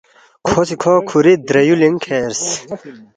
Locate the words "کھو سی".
0.45-0.75